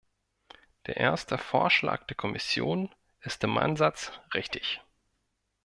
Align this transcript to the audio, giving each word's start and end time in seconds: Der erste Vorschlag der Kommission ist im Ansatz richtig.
Der 0.87 0.97
erste 0.97 1.37
Vorschlag 1.37 2.05
der 2.07 2.17
Kommission 2.17 2.89
ist 3.19 3.43
im 3.43 3.55
Ansatz 3.59 4.11
richtig. 4.33 4.81